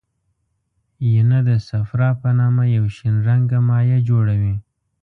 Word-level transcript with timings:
ینه 1.13 1.39
د 1.49 1.51
صفرا 1.69 2.09
په 2.21 2.29
نامه 2.39 2.63
یو 2.77 2.85
شین 2.95 3.15
رنګه 3.27 3.59
مایع 3.69 3.99
جوړوي. 4.09 4.55